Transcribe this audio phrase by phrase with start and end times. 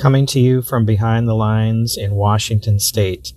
[0.00, 3.34] Coming to you from behind the lines in Washington State,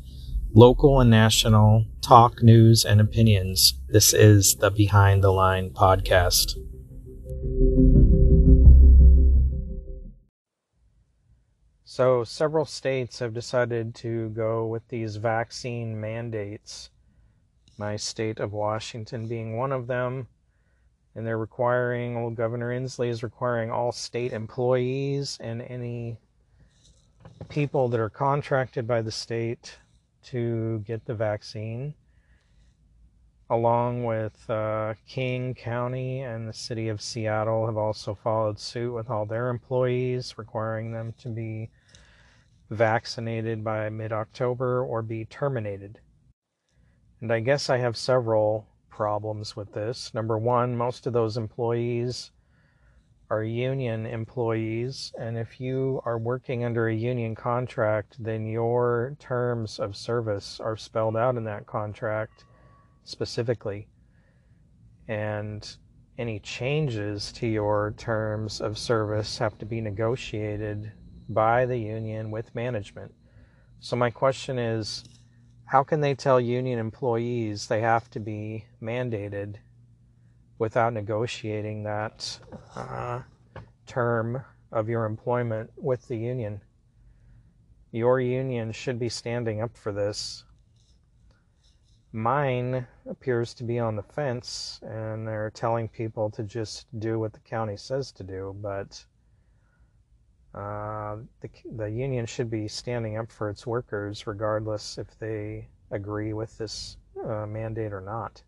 [0.54, 3.74] local and national talk, news, and opinions.
[3.90, 6.54] This is the Behind the Line podcast.
[11.84, 16.92] So, several states have decided to go with these vaccine mandates,
[17.78, 20.30] my state of Washington being one of them.
[21.14, 26.20] And they're requiring, well, Governor Inslee is requiring all state employees and any
[27.50, 29.78] people that are contracted by the state
[30.24, 31.94] to get the vaccine,
[33.50, 39.10] along with uh, King County and the city of Seattle, have also followed suit with
[39.10, 41.70] all their employees, requiring them to be
[42.70, 46.00] vaccinated by mid October or be terminated.
[47.22, 50.14] And I guess I have several problems with this.
[50.14, 52.32] Number one, most of those employees
[53.30, 59.80] are union employees, and if you are working under a union contract, then your terms
[59.80, 62.46] of service are spelled out in that contract
[63.04, 63.88] specifically.
[65.08, 65.68] And
[66.18, 70.92] any changes to your terms of service have to be negotiated
[71.30, 73.14] by the union with management.
[73.80, 75.04] So, my question is
[75.66, 79.56] how can they tell union employees they have to be mandated
[80.60, 82.40] without negotiating that
[82.76, 83.22] uh,
[83.86, 86.62] term of your employment with the union?
[87.92, 90.44] Your union should be standing up for this.
[92.12, 97.34] Mine appears to be on the fence, and they're telling people to just do what
[97.34, 99.04] the county says to do, but
[100.54, 106.34] uh, the, the union should be standing up for its workers regardless if they agree
[106.34, 108.44] with this uh, mandate or not.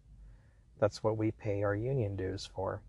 [0.79, 2.81] That's what we pay our union dues for.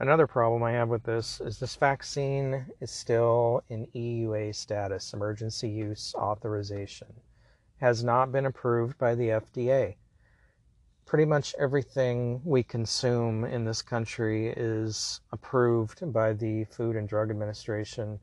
[0.00, 5.68] Another problem I have with this is this vaccine is still in EUA status, emergency
[5.68, 7.08] use authorization.
[7.80, 9.96] Has not been approved by the FDA
[11.08, 17.30] pretty much everything we consume in this country is approved by the Food and Drug
[17.30, 18.20] Administration,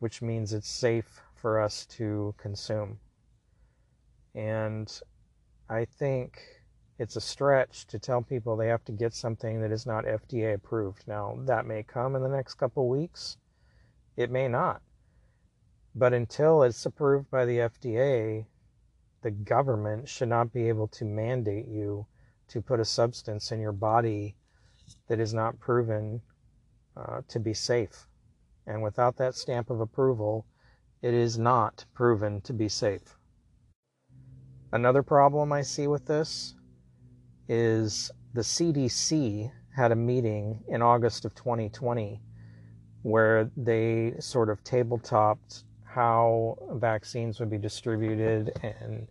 [0.00, 2.98] which means it's safe for us to consume.
[4.34, 5.00] And
[5.68, 6.40] I think
[6.98, 10.54] it's a stretch to tell people they have to get something that is not FDA
[10.54, 11.06] approved.
[11.08, 13.36] Now, that may come in the next couple weeks,
[14.16, 14.80] it may not.
[15.94, 18.46] But until it's approved by the FDA,
[19.22, 22.06] the government should not be able to mandate you
[22.48, 24.36] to put a substance in your body
[25.08, 26.22] that is not proven
[26.96, 28.06] uh, to be safe.
[28.66, 30.46] And without that stamp of approval,
[31.02, 33.15] it is not proven to be safe.
[34.72, 36.54] Another problem I see with this
[37.48, 42.20] is the CDC had a meeting in August of 2020
[43.02, 49.06] where they sort of tabletopped how vaccines would be distributed and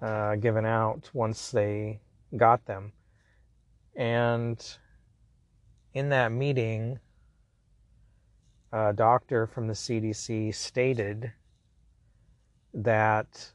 [0.00, 2.00] uh, given out once they
[2.36, 2.92] got them.
[3.96, 4.64] And
[5.92, 7.00] in that meeting,
[8.72, 11.32] a doctor from the CDC stated
[12.72, 13.52] that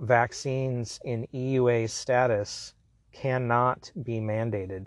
[0.00, 2.74] vaccines in EUA status
[3.12, 4.86] cannot be mandated.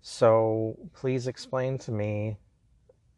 [0.00, 2.38] So please explain to me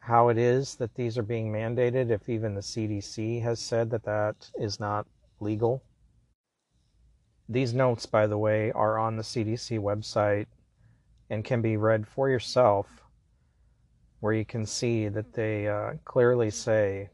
[0.00, 4.04] how it is that these are being mandated if even the CDC has said that
[4.04, 5.06] that is not
[5.40, 5.82] legal.
[7.48, 10.46] These notes, by the way, are on the CDC website
[11.30, 12.86] and can be read for yourself,
[14.20, 17.08] where you can see that they uh, clearly say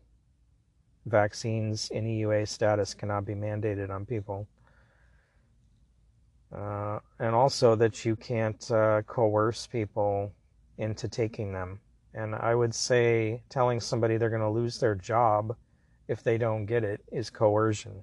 [1.06, 4.47] vaccines in EUA status cannot be mandated on people.
[6.55, 10.33] Uh, and also that you can't uh, coerce people
[10.78, 11.81] into taking them.
[12.12, 15.56] And I would say telling somebody they're going to lose their job
[16.09, 18.03] if they don't get it is coercion.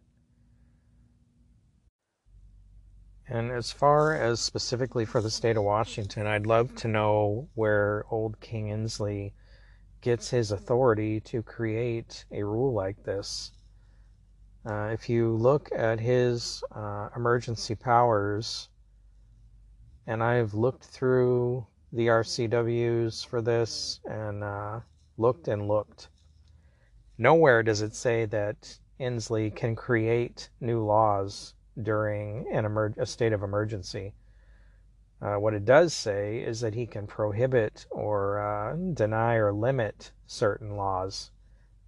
[3.29, 8.05] And as far as specifically for the state of Washington, I'd love to know where
[8.09, 9.33] old King Inslee
[10.01, 13.51] gets his authority to create a rule like this.
[14.65, 18.69] Uh, if you look at his uh, emergency powers,
[20.05, 24.79] and I've looked through the RCWs for this and uh,
[25.17, 26.09] looked and looked.
[27.17, 33.33] Nowhere does it say that Inslee can create new laws during an emer- a state
[33.33, 34.13] of emergency.
[35.19, 40.11] Uh, what it does say is that he can prohibit or uh, deny or limit
[40.27, 41.31] certain laws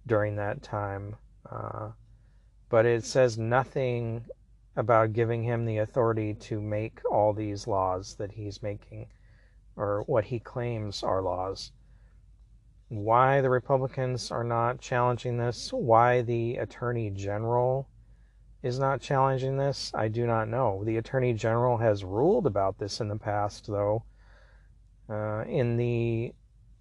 [0.06, 1.14] during that time.
[1.48, 1.90] Uh,
[2.68, 4.24] but it says nothing
[4.76, 9.06] about giving him the authority to make all these laws that he's making
[9.76, 11.72] or what he claims are laws.
[12.88, 17.88] Why the Republicans are not challenging this, why the Attorney General
[18.62, 20.84] is not challenging this, I do not know.
[20.84, 24.04] The Attorney General has ruled about this in the past, though.
[25.08, 26.32] Uh, in the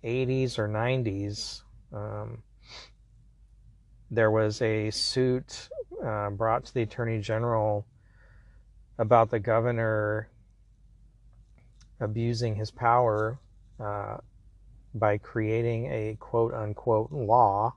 [0.04, 2.44] 80s or 90s, um,
[4.12, 5.70] there was a suit
[6.04, 7.86] uh, brought to the Attorney General
[8.98, 10.30] about the governor
[12.02, 13.40] abusing his power
[13.80, 14.18] uh,
[14.94, 17.76] by creating a quote unquote law.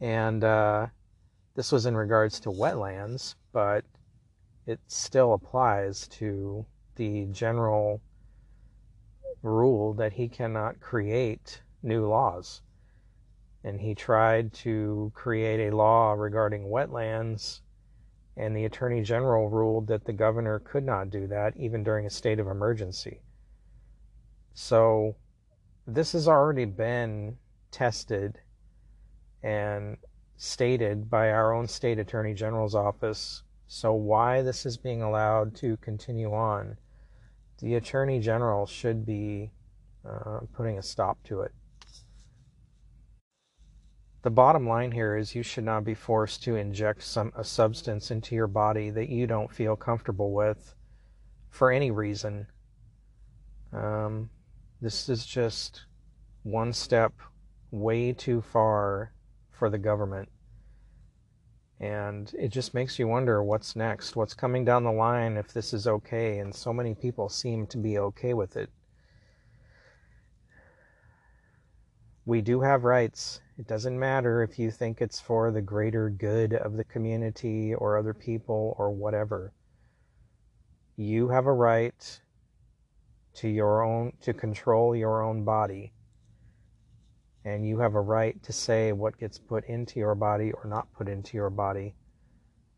[0.00, 0.86] And uh,
[1.60, 3.84] this was in regards to wetlands, but
[4.64, 6.64] it still applies to
[6.96, 8.00] the general
[9.42, 12.62] rule that he cannot create new laws.
[13.62, 17.60] And he tried to create a law regarding wetlands
[18.38, 22.10] and the Attorney General ruled that the governor could not do that even during a
[22.10, 23.20] state of emergency.
[24.54, 25.14] So
[25.86, 27.36] this has already been
[27.70, 28.40] tested
[29.42, 29.98] and
[30.40, 33.42] stated by our own state Attorney General's office.
[33.66, 36.76] So why this is being allowed to continue on,
[37.60, 39.52] the Attorney General should be
[40.08, 41.52] uh, putting a stop to it
[44.22, 48.10] the bottom line here is you should not be forced to inject some a substance
[48.10, 50.74] into your body that you don't feel comfortable with
[51.48, 52.46] for any reason.
[53.72, 54.28] Um,
[54.80, 55.86] this is just
[56.42, 57.12] one step
[57.70, 59.12] way too far
[59.60, 60.28] for the government.
[61.78, 65.72] And it just makes you wonder what's next, what's coming down the line if this
[65.72, 66.40] is okay.
[66.40, 68.70] And so many people seem to be okay with it.
[72.26, 76.54] We do have rights it doesn't matter if you think it's for the greater good
[76.54, 79.52] of the community or other people or whatever.
[80.96, 82.20] You have a right
[83.34, 85.92] to your own to control your own body.
[87.44, 90.92] And you have a right to say what gets put into your body or not
[90.92, 91.94] put into your body.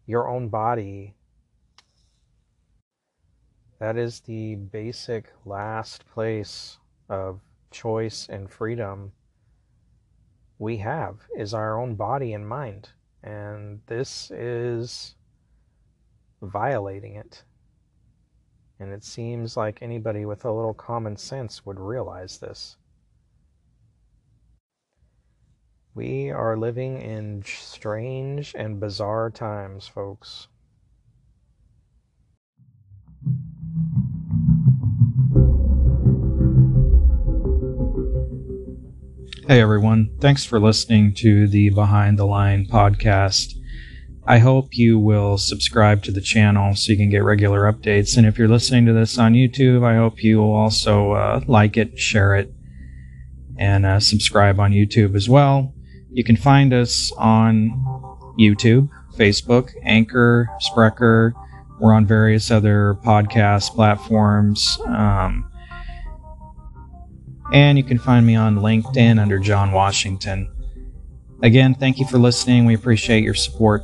[0.06, 1.14] Your own body
[3.82, 6.78] that is the basic last place
[7.08, 7.40] of
[7.72, 9.10] choice and freedom
[10.60, 12.90] we have is our own body and mind.
[13.24, 15.16] And this is
[16.40, 17.42] violating it.
[18.78, 22.76] And it seems like anybody with a little common sense would realize this.
[25.94, 30.48] We are living in strange and bizarre times, folks.
[39.46, 43.52] Hey everyone, thanks for listening to the Behind the Line podcast.
[44.26, 48.16] I hope you will subscribe to the channel so you can get regular updates.
[48.16, 51.76] And if you're listening to this on YouTube, I hope you will also uh, like
[51.76, 52.50] it, share it,
[53.58, 55.74] and uh, subscribe on YouTube as well.
[56.12, 57.70] You can find us on
[58.38, 61.32] YouTube, Facebook, Anchor, Spreaker.
[61.80, 64.78] We're on various other podcast platforms.
[64.86, 65.50] Um,
[67.52, 70.50] and you can find me on LinkedIn under John Washington.
[71.42, 72.66] Again, thank you for listening.
[72.66, 73.82] We appreciate your support.